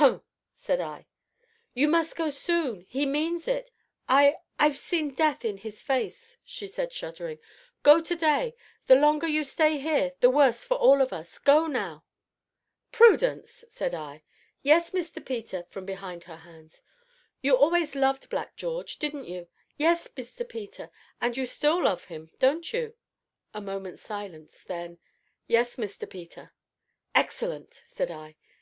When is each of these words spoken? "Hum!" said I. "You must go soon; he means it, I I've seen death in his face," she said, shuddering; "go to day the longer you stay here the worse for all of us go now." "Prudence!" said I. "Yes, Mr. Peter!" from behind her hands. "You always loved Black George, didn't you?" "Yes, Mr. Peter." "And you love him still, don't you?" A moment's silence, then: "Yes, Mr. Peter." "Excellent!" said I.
"Hum!" 0.00 0.24
said 0.54 0.80
I. 0.80 1.06
"You 1.74 1.88
must 1.88 2.16
go 2.16 2.30
soon; 2.30 2.86
he 2.88 3.04
means 3.04 3.46
it, 3.46 3.70
I 4.08 4.38
I've 4.58 4.78
seen 4.78 5.12
death 5.12 5.44
in 5.44 5.58
his 5.58 5.82
face," 5.82 6.38
she 6.42 6.66
said, 6.66 6.90
shuddering; 6.90 7.38
"go 7.82 8.00
to 8.00 8.16
day 8.16 8.54
the 8.86 8.94
longer 8.94 9.26
you 9.28 9.44
stay 9.44 9.76
here 9.76 10.12
the 10.20 10.30
worse 10.30 10.64
for 10.64 10.78
all 10.78 11.02
of 11.02 11.12
us 11.12 11.36
go 11.38 11.66
now." 11.66 12.02
"Prudence!" 12.92 13.62
said 13.68 13.92
I. 13.92 14.22
"Yes, 14.62 14.92
Mr. 14.92 15.22
Peter!" 15.22 15.64
from 15.64 15.84
behind 15.84 16.24
her 16.24 16.36
hands. 16.36 16.82
"You 17.42 17.54
always 17.54 17.94
loved 17.94 18.30
Black 18.30 18.56
George, 18.56 18.96
didn't 18.96 19.26
you?" 19.26 19.48
"Yes, 19.76 20.08
Mr. 20.16 20.48
Peter." 20.48 20.90
"And 21.20 21.36
you 21.36 21.46
love 21.82 22.04
him 22.06 22.28
still, 22.28 22.36
don't 22.38 22.72
you?" 22.72 22.94
A 23.52 23.60
moment's 23.60 24.00
silence, 24.00 24.62
then: 24.64 24.98
"Yes, 25.46 25.76
Mr. 25.76 26.08
Peter." 26.08 26.54
"Excellent!" 27.14 27.82
said 27.84 28.10
I. 28.10 28.34